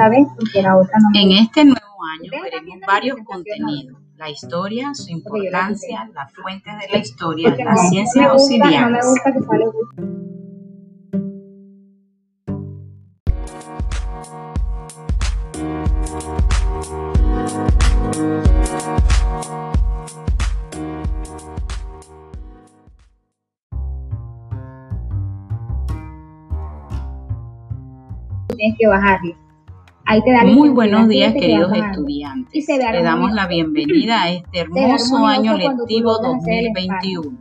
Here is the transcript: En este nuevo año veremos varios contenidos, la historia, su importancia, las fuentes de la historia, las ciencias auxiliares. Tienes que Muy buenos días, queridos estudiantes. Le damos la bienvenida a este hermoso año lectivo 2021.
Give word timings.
En 0.00 1.32
este 1.32 1.64
nuevo 1.64 1.98
año 2.20 2.30
veremos 2.40 2.78
varios 2.86 3.18
contenidos, 3.24 4.00
la 4.14 4.30
historia, 4.30 4.94
su 4.94 5.10
importancia, 5.10 6.08
las 6.14 6.32
fuentes 6.34 6.72
de 6.78 6.88
la 6.92 6.98
historia, 6.98 7.56
las 7.64 7.88
ciencias 7.90 8.30
auxiliares. 8.30 9.04
Tienes 28.56 28.78
que 28.78 28.86
Muy 30.46 30.70
buenos 30.70 31.06
días, 31.08 31.34
queridos 31.34 31.70
estudiantes. 31.70 32.66
Le 32.66 33.02
damos 33.02 33.32
la 33.32 33.46
bienvenida 33.46 34.22
a 34.22 34.30
este 34.32 34.60
hermoso 34.60 35.26
año 35.26 35.54
lectivo 35.54 36.18
2021. 36.18 37.36